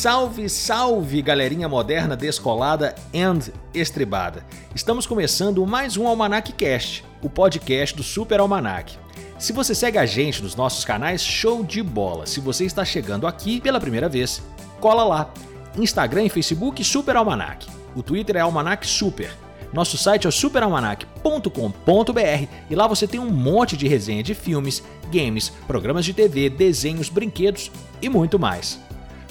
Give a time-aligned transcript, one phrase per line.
[0.00, 4.46] Salve, salve, galerinha moderna, descolada and estribada.
[4.74, 8.96] Estamos começando mais um Almanac Cast, o podcast do Super Almanac.
[9.38, 12.24] Se você segue a gente nos nossos canais, show de bola.
[12.24, 14.42] Se você está chegando aqui pela primeira vez,
[14.80, 15.34] cola lá.
[15.76, 17.66] Instagram e Facebook Super Almanac.
[17.94, 19.30] O Twitter é Almanac Super.
[19.70, 24.82] Nosso site é o superalmanac.com.br e lá você tem um monte de resenha de filmes,
[25.12, 27.70] games, programas de TV, desenhos, brinquedos
[28.00, 28.80] e muito mais.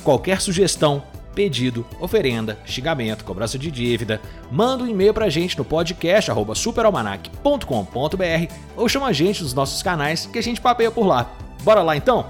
[0.04, 1.04] Qualquer sugestão,
[1.36, 4.22] pedido, oferenda, xingamento, cobrança de dívida,
[4.52, 10.26] manda um e-mail pra gente no podcast superalmanac.com.br ou chama a gente nos nossos canais
[10.26, 11.32] que a gente papeia por lá.
[11.64, 12.26] Bora lá então?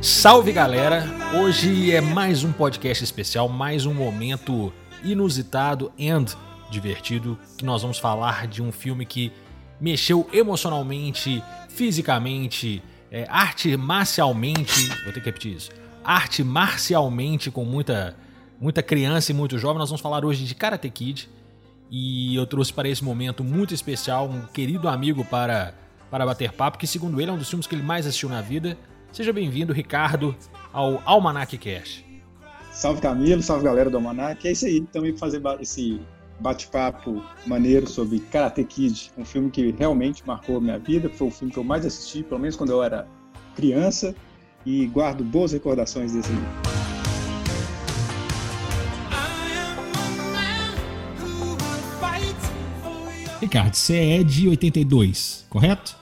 [0.00, 1.04] Salve galera!
[1.40, 4.72] Hoje é mais um podcast especial, mais um momento
[5.04, 6.26] inusitado and
[6.70, 9.32] divertido que nós vamos falar de um filme que
[9.80, 14.88] mexeu emocionalmente, fisicamente, é, arte marcialmente.
[15.04, 15.70] Vou ter que repetir isso.
[16.04, 18.16] Arte marcialmente com muita,
[18.60, 19.78] muita criança e muito jovem.
[19.78, 21.28] Nós vamos falar hoje de Karate Kid.
[21.90, 25.74] E eu trouxe para esse momento muito especial um querido amigo para,
[26.10, 28.42] para bater papo, que segundo ele é um dos filmes que ele mais assistiu na
[28.42, 28.76] vida.
[29.10, 30.36] Seja bem-vindo, Ricardo,
[30.70, 32.07] ao Almanac Cash.
[32.78, 34.46] Salve Camilo, salve galera do Almanac.
[34.46, 36.00] É isso aí, também fazer esse
[36.38, 41.10] bate-papo maneiro sobre Karate Kid, um filme que realmente marcou a minha vida.
[41.10, 43.08] Foi o filme que eu mais assisti, pelo menos quando eu era
[43.56, 44.14] criança,
[44.64, 46.46] e guardo boas recordações desse livro.
[53.40, 55.96] Ricardo, você é de 82, correto?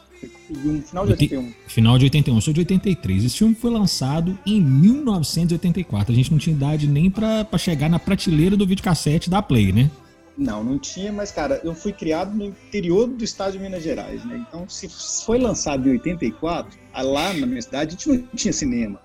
[0.51, 1.53] Um final de 81.
[1.67, 3.25] Final de 81, eu sou de 83.
[3.25, 6.13] Esse filme foi lançado em 1984.
[6.13, 9.91] A gente não tinha idade nem para chegar na prateleira do videocassete da Play, né?
[10.37, 14.23] Não, não tinha, mas, cara, eu fui criado no interior do estado de Minas Gerais,
[14.25, 14.45] né?
[14.47, 14.89] Então, se
[15.25, 19.01] foi lançado em 84, lá na minha cidade, a gente não tinha cinema.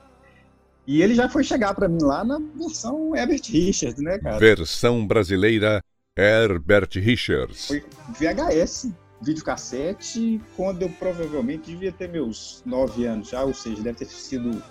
[0.85, 4.39] E ele já foi chegar para mim lá na versão Herbert Richards, né, cara?
[4.39, 5.81] Versão brasileira
[6.17, 7.67] Herbert Richards.
[7.67, 8.89] Foi VHS
[9.21, 14.61] videocassete quando eu provavelmente devia ter meus 9 anos já, ou seja, deve ter sido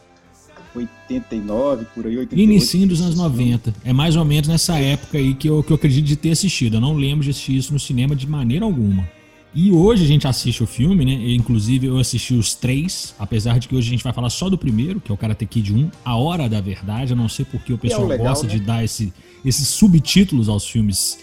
[0.75, 2.51] 89, por aí, 88.
[2.51, 3.75] Inicinho dos anos 90.
[3.85, 6.77] É mais ou menos nessa época aí que eu, que eu acredito de ter assistido.
[6.77, 9.09] Eu não lembro de assistir isso no cinema de maneira alguma.
[9.53, 11.13] E hoje a gente assiste o filme, né?
[11.35, 14.57] inclusive eu assisti os três, apesar de que hoje a gente vai falar só do
[14.57, 17.13] primeiro, que é o Karate Kid 1, A Hora da Verdade.
[17.13, 18.55] Eu não sei porque o pessoal é legal, gosta né?
[18.55, 19.13] de dar esse,
[19.45, 21.19] esses subtítulos aos filmes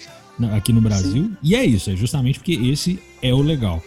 [0.55, 1.23] aqui no Brasil.
[1.23, 1.37] Sim.
[1.41, 3.81] E é isso, é justamente porque esse é o legal.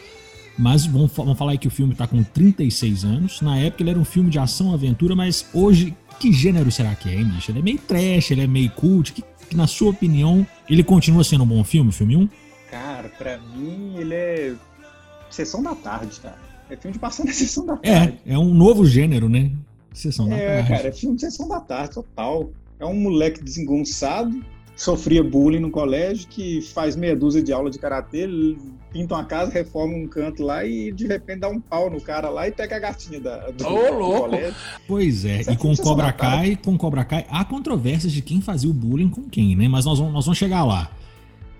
[0.59, 3.41] Mas vamos, vamos falar aí que o filme está com 36 anos.
[3.41, 7.09] Na época ele era um filme de ação, aventura, mas hoje, que gênero será que
[7.09, 7.51] é, hein, bicho?
[7.51, 9.13] Ele é meio trash, ele é meio cult.
[9.13, 12.29] Que, que, na sua opinião, ele continua sendo um bom filme, o filme 1?
[12.71, 14.55] Cara, pra mim ele é
[15.31, 16.39] sessão da tarde, cara.
[16.69, 18.19] É filme de passar na sessão da tarde.
[18.27, 19.51] É, é um novo gênero, né?
[19.95, 20.73] Sessão da é, tarde.
[20.73, 22.51] É, cara, é filme de sessão da tarde, total.
[22.79, 24.45] É um moleque desengonçado
[24.81, 28.27] sofria bullying no colégio, que faz meia dúzia de aula de karatê,
[28.91, 32.31] pinta uma casa, reforma um canto lá e de repente dá um pau no cara
[32.31, 34.55] lá e pega a gatinha da, do, oh, do colégio.
[34.89, 38.73] Pois é, e com Cobra Kai, com Cobra Kai, há controvérsias de quem fazia o
[38.73, 39.69] bullying com quem, né?
[39.69, 40.91] Mas nós vamos, nós vamos chegar lá.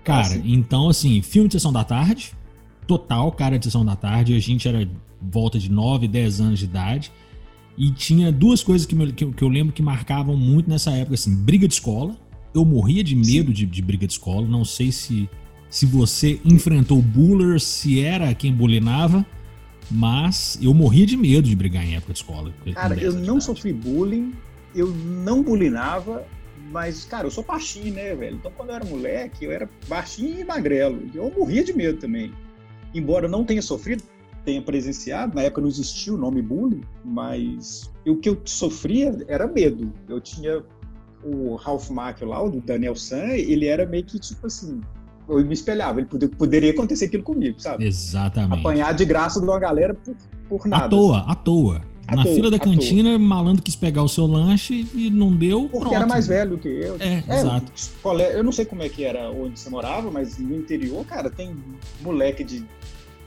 [0.03, 0.41] Cara, assim.
[0.43, 2.33] então assim, filme de sessão da tarde,
[2.87, 4.89] total cara de sessão da tarde, a gente era
[5.21, 7.11] volta de 9, 10 anos de idade.
[7.77, 11.13] E tinha duas coisas que, me, que, que eu lembro que marcavam muito nessa época,
[11.13, 12.15] assim, briga de escola,
[12.53, 14.47] eu morria de medo de, de, briga de escola.
[14.47, 15.29] Não sei se,
[15.69, 19.25] se você enfrentou buller, se era quem bulinava,
[19.89, 22.53] mas eu morria de medo de brigar em época de escola.
[22.73, 24.33] Cara, eu não sofri bullying,
[24.75, 26.25] eu não bulinava,
[26.71, 28.37] mas, cara, eu sou baixinho, né, velho?
[28.37, 31.01] Então, quando eu era moleque, eu era baixinho e magrelo.
[31.13, 32.31] Eu morria de medo também.
[32.93, 34.03] Embora eu não tenha sofrido,
[34.45, 39.47] tenha presenciado, na época não existia o nome bullying, mas o que eu sofria era
[39.47, 39.91] medo.
[40.07, 40.63] Eu tinha
[41.23, 44.81] o Ralph Macchio lá, o do Daniel San, ele era meio que tipo assim,
[45.27, 47.85] eu me espelhava, ele poder, poderia acontecer aquilo comigo, sabe?
[47.85, 48.59] Exatamente.
[48.59, 50.15] Apanhar de graça de uma galera por,
[50.49, 50.85] por nada.
[50.85, 51.81] À toa, à toa.
[52.07, 53.19] À Na toa, fila da cantina, toa.
[53.19, 55.61] malandro quis pegar o seu lanche e não deu.
[55.63, 55.95] Porque pronto.
[55.95, 56.97] era mais velho que eu.
[56.99, 57.71] É, é, exato.
[58.33, 61.55] Eu não sei como é que era onde você morava, mas no interior, cara, tem
[62.01, 62.65] moleque de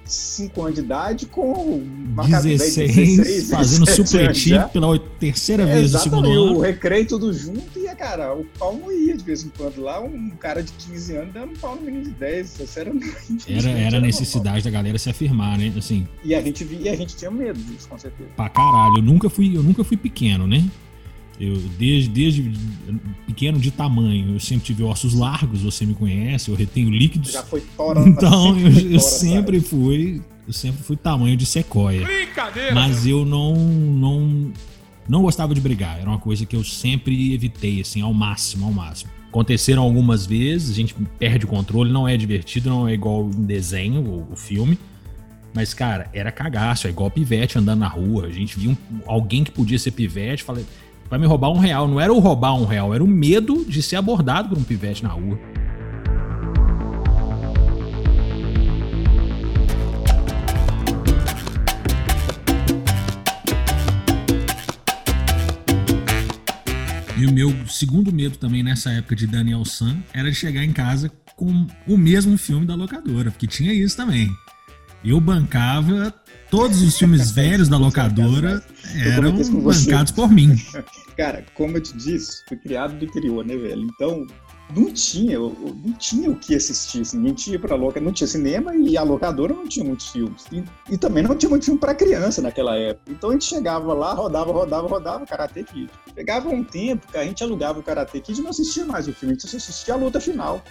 [0.05, 6.29] 5 anos de idade com uma 16, 16 fazendo supletivo pela terceira vez no segundo
[6.29, 6.57] ano.
[6.57, 10.01] o recreio tudo junto e, cara, o pau não ia de vez em quando lá,
[10.01, 13.53] um cara de 15 anos dando um pau no menino de 10, sinceramente.
[13.53, 16.07] Era, era a necessidade da galera se afirmar, né, assim.
[16.23, 18.31] E a gente via, e a gente tinha medo disso, com certeza.
[18.37, 20.65] Pra caralho, eu nunca fui, eu nunca fui pequeno, né?
[21.39, 22.53] Eu, desde, desde
[23.27, 27.33] pequeno de tamanho, eu sempre tive ossos largos, você me conhece, eu retenho líquidos.
[27.33, 28.01] Já foi tora.
[28.07, 30.23] Então, eu, eu sempre fui.
[30.47, 32.05] Eu sempre fui tamanho de sequoia.
[32.05, 32.75] Brincadeira!
[32.75, 34.53] Mas eu não, não,
[35.09, 35.99] não gostava de brigar.
[35.99, 39.11] Era uma coisa que eu sempre evitei, assim, ao máximo, ao máximo.
[39.29, 43.45] Aconteceram algumas vezes, a gente perde o controle, não é divertido, não é igual em
[43.45, 44.79] desenho, o, o filme.
[45.55, 48.27] Mas, cara, era cagaço, é igual pivete andando na rua.
[48.27, 48.77] A gente via um,
[49.07, 50.67] alguém que podia ser pivete, falei,
[51.15, 51.87] vai me roubar um real.
[51.87, 55.03] Não era o roubar um real, era o medo de ser abordado por um pivete
[55.03, 55.39] na rua.
[67.17, 70.73] E o meu segundo medo também nessa época de Daniel San era de chegar em
[70.73, 74.29] casa com o mesmo filme da locadora, porque tinha isso também.
[75.05, 76.15] Eu bancava
[76.51, 78.63] todos os filmes velhos da locadora
[79.05, 80.57] eram bancados por mim.
[81.17, 83.83] Cara, como eu te disse, fui criado do interior, né, velho?
[83.83, 84.27] Então,
[84.75, 88.75] não tinha, não tinha o que assistir, assim, ninguém tinha para loca, não tinha cinema
[88.75, 90.45] e a locadora não tinha muitos filmes.
[90.51, 93.13] E, e também não tinha muito filme para criança naquela época.
[93.13, 95.91] Então a gente chegava lá, rodava, rodava, rodava Karate Kid.
[96.15, 99.13] Pegava um tempo que a gente alugava o Karate Kid e não assistia mais o
[99.13, 100.63] filme, a gente assistia a luta final.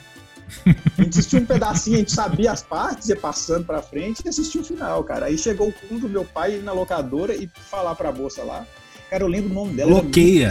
[0.98, 4.30] A gente assistia um pedacinho, a gente sabia as partes, ia passando pra frente e
[4.30, 5.26] assistia o final, cara.
[5.26, 8.66] Aí chegou o ponto do meu pai na locadora e falar pra moça lá.
[9.10, 10.02] Cara, eu lembro o nome dela.
[10.02, 10.50] Bloqueia.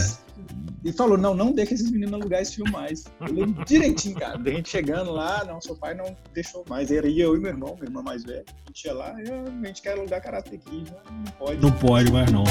[0.85, 3.05] E falou: não, não deixa esses meninos alugar esse filme mais.
[3.21, 4.39] Eu lembro direitinho, cara.
[4.39, 6.91] A gente chegando lá, não, seu pai não deixou mais.
[6.91, 8.45] Era eu e meu irmão, meu irmão mais velho.
[8.49, 10.93] A gente ia lá, a gente quer alugar Karate Kid.
[11.11, 11.61] Não pode.
[11.61, 12.45] Não pode mais, não.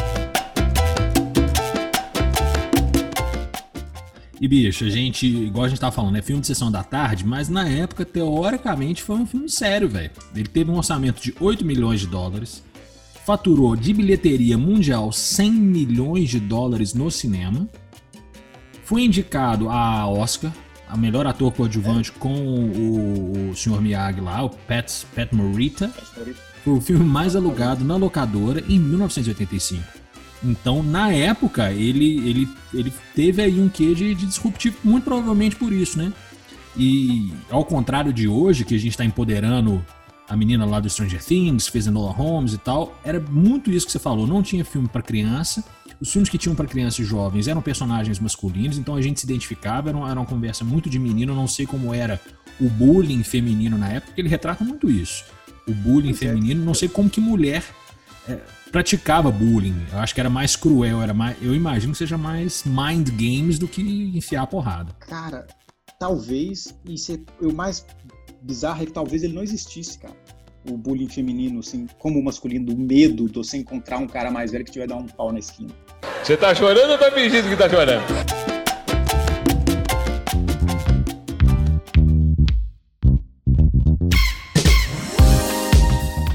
[4.41, 7.23] E bicho, a gente, igual a gente tava falando, é filme de sessão da tarde,
[7.23, 10.09] mas na época, teoricamente, foi um filme sério, velho.
[10.35, 12.63] Ele teve um orçamento de 8 milhões de dólares,
[13.23, 17.69] faturou de bilheteria mundial 100 milhões de dólares no cinema,
[18.83, 20.51] foi indicado a Oscar,
[20.89, 22.19] a melhor ator coadjuvante é.
[22.19, 23.79] com o, o Sr.
[23.79, 25.87] Miyagi lá, o Pat, Pat Morita.
[26.63, 30.00] Foi o filme mais alugado na locadora em 1985.
[30.43, 35.55] Então, na época, ele, ele, ele teve aí um quê de, de disruptivo, muito provavelmente
[35.55, 36.11] por isso, né?
[36.75, 39.85] E ao contrário de hoje, que a gente está empoderando
[40.27, 43.91] a menina lá do Stranger Things, fez Enola Holmes e tal, era muito isso que
[43.91, 44.25] você falou.
[44.25, 45.63] Não tinha filme para criança.
[45.99, 49.25] Os filmes que tinham para crianças e jovens eram personagens masculinos, então a gente se
[49.25, 51.35] identificava, era uma, era uma conversa muito de menino.
[51.35, 52.19] não sei como era
[52.59, 55.23] o bullying feminino na época, porque ele retrata muito isso.
[55.67, 57.63] O bullying feminino, não sei como que mulher
[58.27, 58.39] é,
[58.71, 59.75] praticava bullying.
[59.91, 63.59] Eu acho que era mais cruel, era mais, eu imagino que seja mais mind games
[63.59, 63.81] do que
[64.15, 64.93] enfiar a porrada.
[64.99, 65.45] Cara,
[65.99, 67.85] talvez, e ser, o mais
[68.41, 70.15] bizarro é que talvez ele não existisse, cara.
[70.69, 74.51] O bullying feminino, assim, como o masculino, o medo de você encontrar um cara mais
[74.51, 75.71] velho que te vai dar um pau na esquina.
[76.23, 78.30] Você tá chorando ou tá fingindo que tá chorando?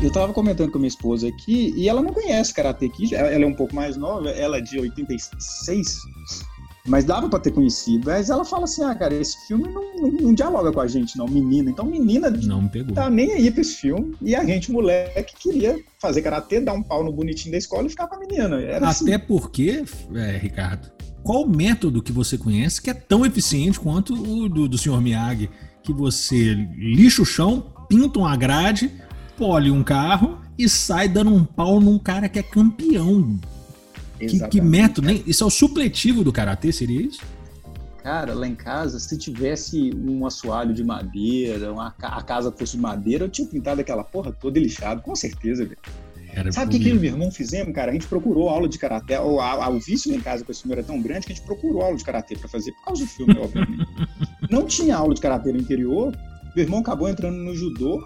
[0.06, 3.44] Eu tava comentando com minha esposa aqui e ela não conhece Karate Kid, ela é
[3.44, 5.98] um pouco mais nova, ela é de 86,
[6.86, 8.04] mas dava para ter conhecido.
[8.06, 11.18] Mas ela fala assim: ah, cara, esse filme não, não, não, dialoga com a gente,
[11.18, 11.70] não, menina.
[11.70, 12.94] Então, menina não pegou.
[12.94, 14.14] tá nem aí pra esse filme.
[14.22, 17.90] E a gente, moleque, queria fazer karatê, dar um pau no bonitinho da escola e
[17.90, 18.60] ficar com a menina.
[18.60, 19.18] Era Até assim.
[19.18, 19.82] porque,
[20.14, 20.88] é, Ricardo,
[21.24, 25.00] qual método que você conhece que é tão eficiente quanto o do, do Sr.
[25.00, 25.50] Miyagi?
[25.82, 29.04] Que você lixa o chão, pinta uma grade
[29.36, 33.38] pole um carro e sai dando um pau num cara que é campeão.
[34.18, 35.22] Que, que, método, nem?
[35.26, 37.20] Isso é o supletivo do karatê, seria isso?
[38.02, 42.82] Cara, lá em casa, se tivesse um assoalho de madeira, uma, a casa fosse de
[42.82, 45.78] madeira, eu tinha pintado aquela porra toda lixado, com certeza, velho.
[46.52, 47.90] Sabe o que, que eu e meu irmão fizemos, cara?
[47.90, 49.16] A gente procurou aula de karatê.
[49.18, 51.34] O, a, o vício lá em casa com esse filme era tão grande que a
[51.34, 53.86] gente procurou aula de karatê para fazer, por causa do filme, obviamente.
[54.50, 56.14] Não tinha aula de karatê no interior.
[56.54, 58.02] Meu irmão acabou entrando no judô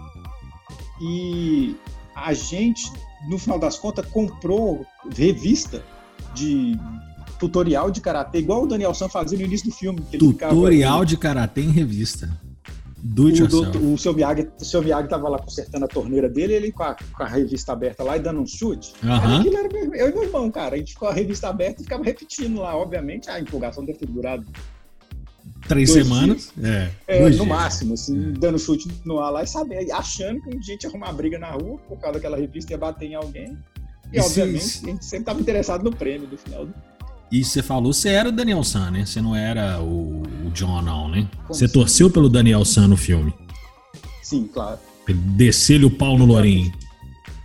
[1.01, 1.75] e
[2.15, 2.91] a gente,
[3.27, 5.83] no final das contas, comprou revista
[6.33, 6.77] de
[7.39, 10.01] tutorial de karatê, igual o Daniel San fazia no início do filme.
[10.01, 12.29] tutorial de karatê em revista.
[13.03, 13.77] Do o, yourself.
[13.79, 16.95] o seu Miyagi, o seu Miyagi tava lá consertando a torneira dele, ele com a,
[16.95, 18.93] com a revista aberta lá e dando um chute.
[19.01, 19.57] Uhum.
[19.57, 22.61] Era, eu e meu irmão, cara, a gente ficou a revista aberta e ficava repetindo
[22.61, 22.77] lá.
[22.77, 24.45] Obviamente, a empolgação deve ter durado
[25.67, 26.51] Três semanas?
[26.61, 27.47] É, é no dias.
[27.47, 28.31] máximo, assim, é.
[28.31, 31.13] dando chute no ar lá e sabendo, achando que um dia a gente ia arrumar
[31.13, 33.57] briga na rua por causa daquela revista ia bater em alguém.
[34.11, 34.85] E, e obviamente, se...
[34.85, 36.73] a gente sempre estava interessado no prêmio do final do.
[37.31, 39.05] E você falou, você era o Daniel San, né?
[39.05, 41.29] Você não era o, o John, não, né?
[41.47, 41.73] Como você assim?
[41.73, 43.33] torceu pelo Daniel San no filme.
[44.21, 44.79] Sim, claro.
[45.07, 46.71] Descer-lhe o pau no Lourinho.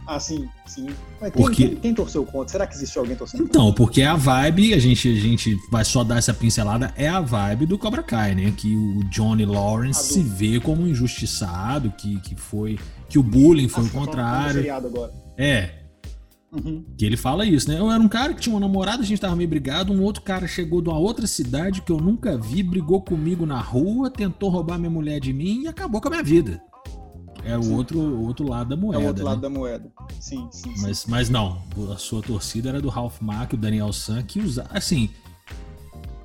[0.06, 0.86] Ah, sim, sim.
[1.20, 2.48] Mas Porque- quem, quem torceu contra?
[2.52, 6.04] Será que existe alguém torcendo Então, porque a vibe, a gente, a gente vai só
[6.04, 8.52] dar essa pincelada, é a vibe do Cobra Kai, né?
[8.56, 10.28] Que o Johnny Lawrence Adulto.
[10.30, 12.78] se vê como um injustiçado, que, que foi.
[13.08, 14.72] Que o bullying foi Ah, o contrário.
[14.74, 15.12] agora.
[15.36, 15.70] É,
[16.52, 16.84] Uhum.
[16.96, 17.78] que ele fala isso, né?
[17.78, 20.22] Eu era um cara que tinha uma namorada, a gente tava meio brigado, um outro
[20.22, 24.48] cara chegou de uma outra cidade que eu nunca vi, brigou comigo na rua, tentou
[24.50, 26.62] roubar minha mulher de mim e acabou com a minha vida.
[27.46, 29.02] É o outro, o outro lado da É moeda.
[29.02, 29.30] o outro né?
[29.30, 29.90] lado da moeda.
[30.20, 30.82] Sim, sim, sim.
[30.82, 31.62] Mas, mas não,
[31.92, 34.66] a sua torcida era do Ralph Mack, o Daniel San, que usa.
[34.70, 35.08] Assim.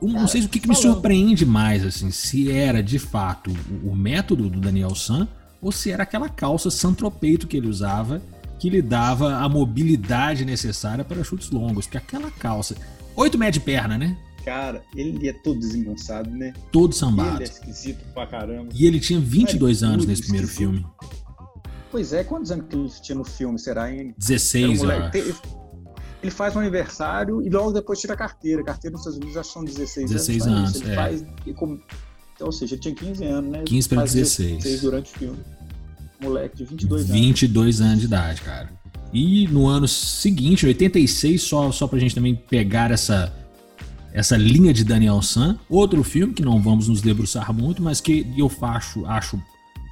[0.01, 3.51] eu não Cara, sei o que, que me surpreende mais, assim, se era de fato
[3.83, 5.27] o, o método do Daniel San
[5.61, 8.21] ou se era aquela calça santropeito que ele usava
[8.61, 11.85] que lhe dava a mobilidade necessária para chutes longos.
[11.87, 12.75] Porque aquela calça.
[13.15, 14.15] 8 metros de perna, né?
[14.43, 16.53] Cara, ele é todo desengonçado, né?
[16.71, 17.41] Todo Ele sambado.
[17.41, 18.69] é esquisito pra caramba.
[18.73, 20.71] E ele tinha 22 Velho, anos nesse primeiro esquisito.
[20.71, 20.85] filme.
[21.91, 23.59] Pois é, quantos anos que ele tinha no filme?
[23.59, 23.99] Será, hein?
[23.99, 25.17] Era um 16, moleque.
[25.17, 25.35] Ele-
[26.23, 28.61] Ele faz um aniversário e logo depois tira a carteira.
[28.61, 30.59] A carteira nos Estados Unidos que são 16, 16 anos.
[30.69, 30.95] anos, Ele é.
[30.95, 31.25] faz.
[31.47, 31.79] e com-
[32.35, 33.63] Então, ou seja, ele tinha 15 anos, né?
[33.65, 34.81] 15 pra Faz 16.
[34.81, 35.39] durante o filme.
[36.21, 37.11] Moleque de 22 anos.
[37.21, 38.69] 22 anos de idade, cara.
[39.11, 43.33] E no ano seguinte, 86, só, só pra gente também pegar essa,
[44.13, 48.25] essa linha de Daniel San, outro filme que não vamos nos debruçar muito, mas que
[48.37, 49.41] eu acho, acho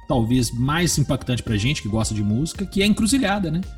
[0.08, 3.60] talvez mais impactante pra gente que gosta de música, que é Encruzilhada, né?
[3.62, 3.76] Cara,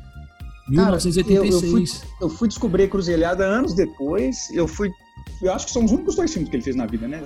[0.69, 2.01] eu- eu 1986.
[2.21, 4.49] Eu fui descobrir Cruzilhada anos depois.
[4.53, 4.89] Eu fui.
[5.41, 7.21] Eu acho que são os únicos dois filmes que ele fez na vida, né?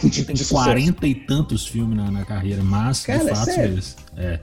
[0.00, 0.54] Tem de sucesso.
[0.54, 3.96] 40 e tantos filmes na, na carreira, mas Cara, de é fato eles.
[4.16, 4.40] É.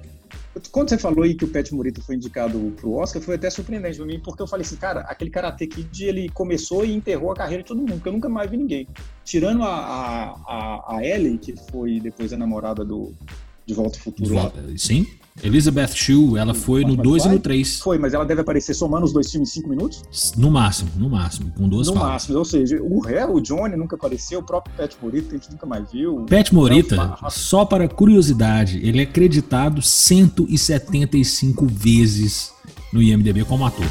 [0.72, 3.98] Quando você falou aí que o Pet Morita foi indicado pro Oscar, foi até surpreendente
[3.98, 7.36] pra mim, porque eu falei assim, cara, aquele Karate Kid, ele começou e enterrou a
[7.36, 8.88] carreira de todo mundo, porque eu nunca mais vi ninguém.
[9.26, 13.12] Tirando a, a, a, a Ellie, que foi depois a namorada do
[13.66, 14.52] De Volta ao Futuro lá.
[14.78, 15.08] Sim.
[15.42, 17.80] Elizabeth Shue, ela foi no Mas 2 e no 3.
[17.80, 20.04] Foi, mas ela deve aparecer somando os dois filmes em cinco minutos?
[20.38, 22.12] No máximo, no máximo, com duas no falas.
[22.12, 22.38] máximo.
[22.38, 25.66] Ou seja, o Ré, o Johnny nunca apareceu, o próprio Pet Morita a gente nunca
[25.66, 26.26] mais viu.
[26.26, 32.52] Pet Morita, só para curiosidade, ele é acreditado 175 vezes
[32.92, 33.88] no IMDB como ator.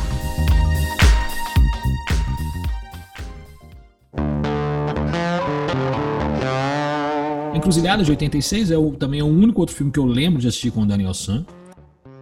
[7.63, 10.49] Encruzilhada de 86 é o, também é o único outro filme que eu lembro de
[10.49, 11.47] assistir com o Daniel San.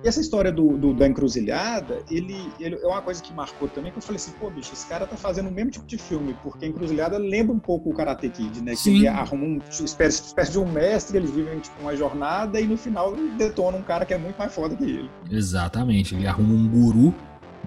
[0.04, 3.90] E essa história do, do- da encruzilhada, ele, ele é uma coisa que marcou também,
[3.90, 6.36] que eu falei assim, pô, bicho, esse cara tá fazendo o mesmo tipo de filme,
[6.42, 8.74] porque a encruzilhada lembra um pouco o Karate Kid, né?
[8.74, 8.92] Sim.
[8.92, 12.66] Que ele arruma um espécie, espécie de um mestre, eles vivem tipo, uma jornada e
[12.66, 15.10] no final detona um cara que é muito mais foda que ele.
[15.30, 17.14] Exatamente, ele arruma um guru.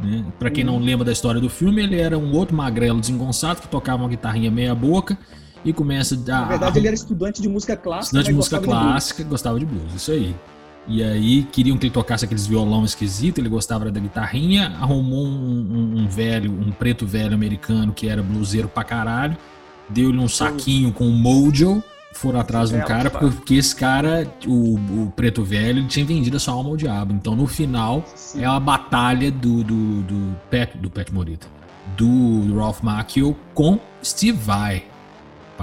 [0.02, 0.24] Né?
[0.38, 3.68] Para quem não lembra da história do filme, ele era um outro magrelo desengonçado que
[3.68, 5.18] tocava uma guitarrinha meia boca
[5.64, 6.18] e começa a.
[6.18, 8.06] Na verdade, ele era estudante de música clássica.
[8.18, 10.36] Estudante de música gostava de clássica, gostava de blues, isso aí.
[10.86, 15.30] E aí queriam que ele tocasse aqueles violão esquisito, ele gostava da guitarrinha, arrumou um,
[15.30, 19.38] um- um velho, um preto velho americano que era bluseiro pra caralho,
[19.88, 21.82] deu-lhe um saquinho com um mojo,
[22.14, 26.36] foram atrás de um cara, porque esse cara, o, o preto velho, ele tinha vendido
[26.36, 27.14] a sua alma ao diabo.
[27.14, 28.42] Então no final Sim.
[28.42, 31.48] é a batalha do, do, do Pet, do Pet Morita,
[31.96, 34.84] do Ralph Macchio com Steve Vai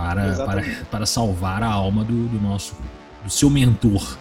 [0.01, 2.75] para, para, para salvar a alma do, do nosso,
[3.23, 4.17] do seu mentor.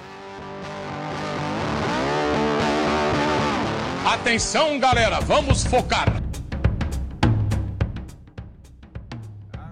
[4.05, 6.21] Atenção, galera, vamos focar.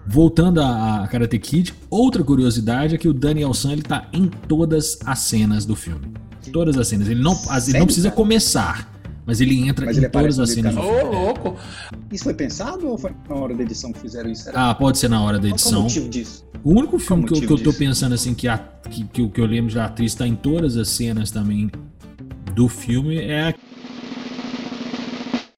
[0.05, 4.27] Voltando a, a Karate Kid, outra curiosidade é que o Daniel San ele tá em
[4.27, 6.13] todas as cenas do filme.
[6.53, 7.09] Todas as cenas.
[7.09, 8.15] Ele não, as- ele Sério, não precisa cara?
[8.15, 8.89] começar,
[9.27, 10.87] mas ele entra Mas em ele todas as cenas do do.
[10.87, 11.55] Ô, louco.
[12.11, 14.47] Isso foi pensado ou foi na hora da edição que fizeram isso?
[14.49, 15.81] Era- Ah, pode ser na hora da Qual que é o edição.
[15.83, 16.47] motivo disso?
[16.63, 18.57] O único filme Qual que eu, que eu tô pensando assim que, a,
[18.89, 21.69] que, que, eu- que eu lembro da atriz tá em todas as cenas também
[22.55, 23.53] do filme é a-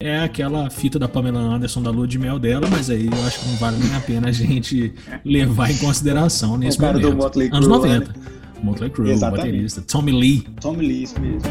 [0.02, 3.40] é aquela fita da Pamela Anderson da lua de mel dela, mas aí eu acho
[3.42, 4.94] que não vale nem a pena a gente
[5.26, 7.22] levar em consideração nesse O cara do momento.
[7.24, 8.16] Motley Anos Crue, 90.
[8.64, 9.82] Motley Crue, baterista.
[9.82, 10.48] Tommy Lee.
[10.60, 11.42] Tommy Lee, isso mesmo.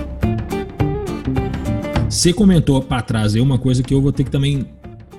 [2.09, 4.67] Você comentou pra trás aí uma coisa que eu vou ter que também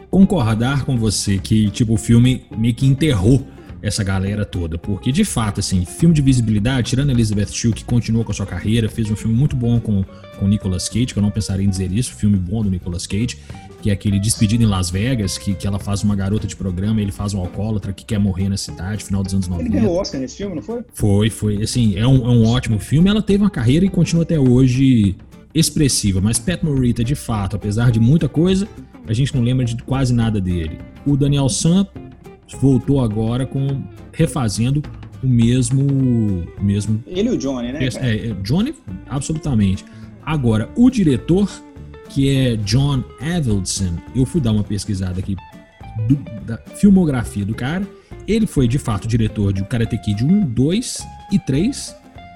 [0.09, 3.45] concordar com você, que tipo, o filme meio que enterrou
[3.81, 8.25] essa galera toda, porque de fato, assim, filme de visibilidade, tirando Elizabeth Shue, que continuou
[8.25, 10.03] com a sua carreira, fez um filme muito bom com
[10.39, 13.37] com Nicolas Cage, que eu não pensaria em dizer isso, filme bom do Nicolas Cage,
[13.81, 17.01] que é aquele Despedido em Las Vegas, que, que ela faz uma garota de programa,
[17.01, 19.69] ele faz um alcoólatra que quer morrer na cidade, final dos anos Ele 90.
[19.69, 20.81] ganhou o Oscar nesse filme, não foi?
[20.93, 21.61] Foi, foi.
[21.61, 23.09] Assim, é um, é um ótimo filme.
[23.09, 25.15] Ela teve uma carreira e continua até hoje
[25.53, 26.21] expressiva.
[26.21, 28.67] Mas Pat Morita, de fato, apesar de muita coisa,
[29.07, 30.79] a gente não lembra de quase nada dele.
[31.05, 31.87] O Daniel San
[32.59, 34.81] voltou agora com refazendo
[35.23, 35.83] o mesmo,
[36.57, 37.89] o mesmo Ele e o Johnny, né?
[37.89, 38.05] cara?
[38.05, 38.73] é, é, Johnny,
[39.07, 39.85] absolutamente.
[40.25, 41.49] Agora, o diretor
[42.09, 43.93] que é John Avildsen.
[44.15, 45.37] Eu fui dar uma pesquisada aqui
[46.07, 46.15] do,
[46.45, 47.87] da filmografia do cara.
[48.27, 50.97] Ele foi de fato diretor de Karate Kid 1, 2
[51.31, 51.95] e 3.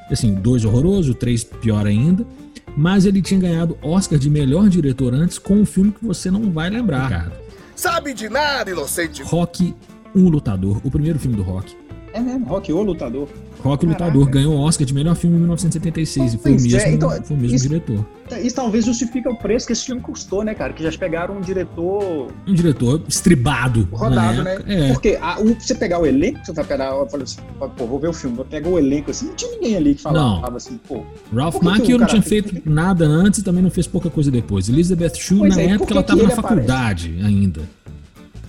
[0.09, 2.25] Assim, 2 horroroso, 3 pior ainda.
[2.75, 6.51] Mas ele tinha ganhado Oscar de melhor diretor antes com um filme que você não
[6.51, 7.43] vai lembrar, cara.
[7.75, 9.23] Sabe de nada, inocente.
[9.23, 9.75] Rock,
[10.15, 10.79] um lutador.
[10.83, 11.75] O primeiro filme do Rock.
[12.13, 13.27] É mesmo, Rock, o lutador.
[13.63, 14.05] Rock Caraca.
[14.05, 17.09] Lutador ganhou o Oscar de melhor filme em 1976 e foi o mesmo, é, então,
[17.09, 18.05] foi o mesmo isso, diretor.
[18.41, 20.73] Isso talvez justifique o preço que esse filme custou, né, cara?
[20.73, 22.27] Que já pegaram um diretor.
[22.47, 23.87] Um diretor estribado.
[23.91, 24.57] Rodado, né?
[24.67, 24.93] É.
[24.93, 26.91] Porque a, o, você pegar o elenco, você vai pegar.
[26.91, 27.39] Eu falei assim,
[27.77, 30.01] pô, vou ver o filme, vou pegar o elenco assim, não tinha ninguém ali que
[30.01, 30.57] falava, não.
[30.57, 31.03] assim, pô.
[31.33, 34.69] Ralph Macchio não tinha feito nada antes e também não fez pouca coisa depois.
[34.69, 37.25] Elizabeth Shue, na é, época, ela tava na faculdade aparece?
[37.25, 37.61] ainda.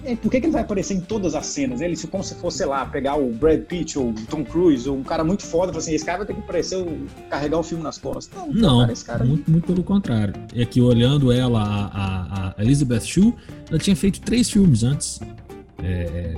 [0.04, 1.80] É, por que, que, ele vai aparecer em todas as cenas?
[1.80, 4.88] Ele, se como se fosse, sei lá, pegar o Brad Pitt ou o Tom Cruise,
[4.88, 6.84] ou um cara muito foda, e assim, esse cara vai ter que aparecer,
[7.30, 8.30] carregar o filme nas costas.
[8.36, 10.34] Não, não cara, cara muito, muito, pelo contrário.
[10.54, 13.34] É que olhando ela, a, a, a Elizabeth Shue,
[13.70, 15.20] ela tinha feito três filmes antes,
[15.82, 16.34] é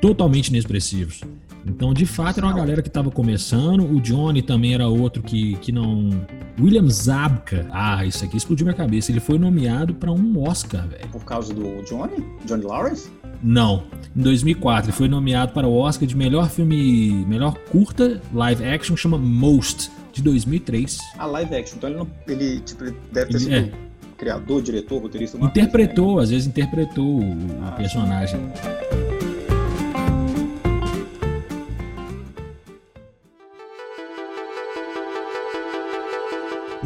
[0.00, 1.22] totalmente inexpressivos.
[1.66, 3.84] Então, de fato, era uma galera que estava começando.
[3.84, 6.10] O Johnny também era outro que, que não.
[6.58, 7.66] William Zabka.
[7.70, 9.12] Ah, isso aqui explodiu minha cabeça.
[9.12, 11.08] Ele foi nomeado para um Oscar, velho.
[11.08, 12.24] Por causa do Johnny?
[12.44, 13.10] Johnny Lawrence?
[13.42, 13.84] Não.
[14.16, 17.24] Em 2004, ele foi nomeado para o Oscar de melhor filme.
[17.26, 20.98] Melhor curta live action, que chama Most, de 2003.
[21.18, 21.76] Ah, live action.
[21.76, 23.54] Então ele, não, ele, tipo, ele deve ter ele, sido.
[23.54, 23.86] É.
[24.16, 25.36] Criador, diretor, roteirista.
[25.36, 26.22] Interpretou, coisa, né?
[26.22, 28.40] às vezes interpretou o ah, personagem.
[28.40, 29.25] Sim.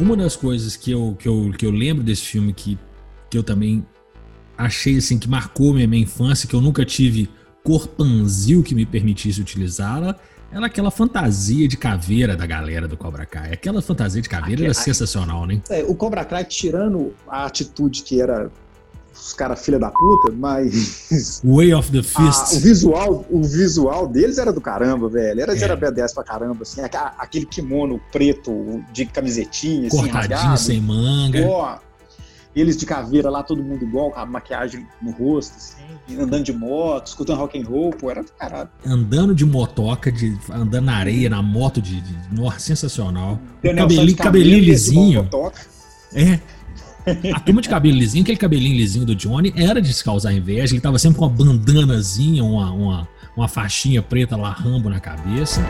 [0.01, 2.75] Uma das coisas que eu, que eu, que eu lembro desse filme que,
[3.29, 3.85] que eu também
[4.57, 7.29] achei assim que marcou minha, minha infância, que eu nunca tive
[7.63, 10.15] corpanzil que me permitisse utilizá-la,
[10.51, 13.53] era aquela fantasia de caveira da galera do Cobra Kai.
[13.53, 15.61] Aquela fantasia de caveira era sensacional, né?
[15.69, 18.49] É, o Cobra Kai, tirando a atitude que era
[19.13, 21.41] os caras filha da puta, mas.
[21.43, 22.55] Way of the Fist.
[22.55, 25.41] o, visual, o visual deles era do caramba, velho.
[25.41, 25.61] Era, é.
[25.61, 26.81] era B10 pra caramba, assim.
[27.17, 30.59] Aquele kimono preto de camisetinha, assim, Cortadinho, rasgado.
[30.59, 31.45] sem manga.
[31.45, 31.77] Ó,
[32.55, 36.51] eles de caveira lá, todo mundo igual, com a maquiagem no rosto, assim, andando de
[36.51, 38.69] moto, escutando rock and roll, pô, era do caralho.
[38.85, 42.01] Andando de motoca, de, andando na areia, na moto de.
[42.01, 43.39] de nossa, sensacional.
[43.61, 45.29] Cabelinho, cabelinho lisinho.
[46.13, 46.39] É.
[47.33, 50.73] A turma de cabelo lisinho, aquele cabelinho lisinho do Johnny, era de se causar inveja.
[50.73, 55.61] Ele tava sempre com uma bandanazinha, uma, uma, uma faixinha preta lá, rambo na cabeça.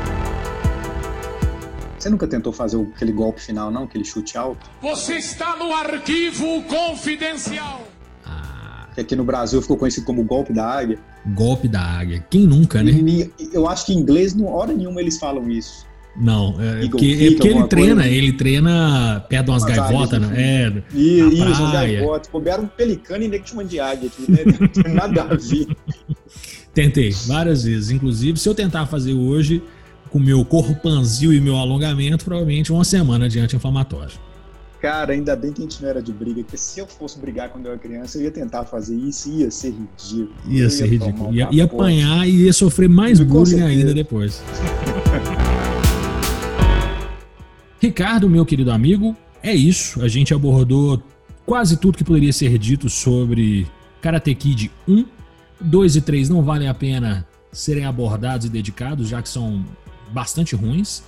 [1.98, 3.84] Você nunca tentou fazer aquele golpe final, não?
[3.84, 4.68] Aquele chute alto?
[4.82, 7.88] Você está no arquivo confidencial.
[8.26, 8.88] Ah.
[8.96, 10.98] Que aqui no Brasil ficou conhecido como golpe da águia.
[11.28, 12.26] Golpe da águia.
[12.28, 12.92] Quem nunca, né?
[13.54, 15.86] eu acho que em inglês, não hora nenhuma eles falam isso.
[16.16, 18.10] Não, é porque, é porque ele treina, coisa.
[18.10, 20.34] ele treina perto de umas gaivotas, né?
[20.36, 22.28] É, e, isso, umas gaivotas.
[22.28, 24.40] Couberam um pelicano e nem que chama de águia aqui, né?
[24.60, 25.68] Não tem nada a ver.
[26.74, 27.92] Tentei, várias vezes.
[27.92, 29.64] Inclusive, se eu tentar fazer hoje,
[30.10, 34.14] com meu corpanzil e meu alongamento, provavelmente uma semana de anti-inflamatório.
[34.82, 37.50] Cara, ainda bem que a gente não era de briga, porque se eu fosse brigar
[37.50, 40.30] quando eu era criança, eu ia tentar fazer isso e ia ser ridículo.
[40.48, 41.34] Ia, ia ser ridículo.
[41.34, 44.42] Ia, ia apanhar e ia sofrer mais bullying ainda depois.
[47.82, 50.04] Ricardo, meu querido amigo, é isso.
[50.04, 51.02] A gente abordou
[51.44, 53.68] quase tudo que poderia ser dito sobre
[54.00, 55.04] Karate Kid 1.
[55.60, 59.66] 2 e 3 não valem a pena serem abordados e dedicados, já que são
[60.12, 61.02] bastante ruins.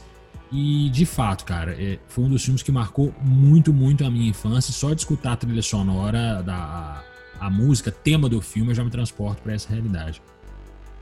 [0.52, 4.28] E de fato, cara, é, foi um dos filmes que marcou muito, muito a minha
[4.28, 4.74] infância.
[4.74, 7.04] Só de escutar a trilha sonora, da,
[7.40, 10.24] a, música, tema do filme, eu já me transporto para essa realidade.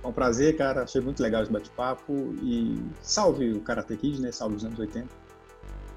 [0.04, 0.84] É um prazer, cara.
[0.84, 2.36] Achei muito legal esse bate-papo.
[2.44, 4.34] E salve o Karate Kid, né?
[4.34, 5.21] Salve os anos 80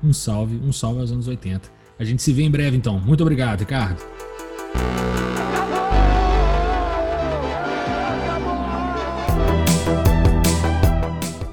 [0.03, 1.69] um salve, um salve aos anos 80.
[1.99, 2.99] A gente se vê em breve então.
[2.99, 4.03] Muito obrigado, Ricardo.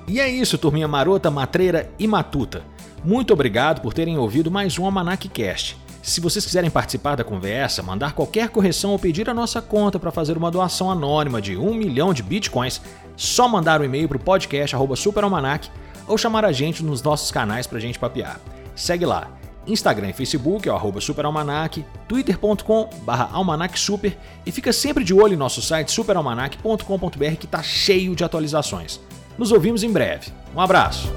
[0.08, 2.64] E é isso, turminha marota, matreira e matuta.
[3.04, 5.78] Muito obrigado por terem ouvido mais um Almanac Cast.
[6.04, 10.12] Se vocês quiserem participar da conversa, mandar qualquer correção ou pedir a nossa conta para
[10.12, 12.82] fazer uma doação anônima de um milhão de bitcoins,
[13.16, 15.70] só mandar um e-mail para o podcast superalmanac
[16.08, 18.40] ou chamar a gente nos nossos canais pra gente papear.
[18.76, 19.30] Segue lá.
[19.68, 22.90] Instagram e Facebook é o superalmanac, twitter.com
[23.32, 29.00] almanacsuper e fica sempre de olho em nosso site superalmanac.com.br que está cheio de atualizações.
[29.38, 30.32] Nos ouvimos em breve.
[30.56, 31.08] Um abraço!